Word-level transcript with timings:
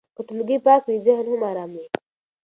که 0.15 0.21
ټولګی 0.27 0.57
پاک 0.65 0.81
وي، 0.85 0.97
ذهن 1.05 1.25
هم 1.31 1.41
ارام 1.49 1.71
وي. 1.77 1.85